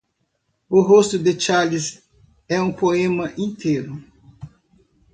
O 0.67 0.81
rosto 0.81 1.19
de 1.19 1.35
Carles 1.35 2.01
é 2.49 2.59
um 2.59 2.73
poema 2.73 3.31
inteiro. 3.37 4.03